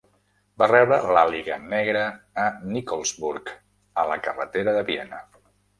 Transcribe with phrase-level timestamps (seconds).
[0.61, 2.03] Va rebre l'Àliga Negra
[2.47, 3.55] a Nikolsburg,
[4.05, 5.27] a la carretera de Viena.